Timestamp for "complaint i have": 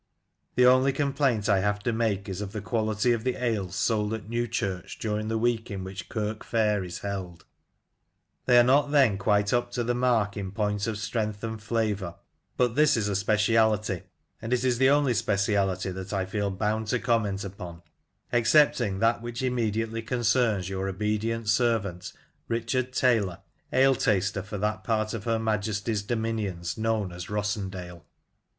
0.91-1.77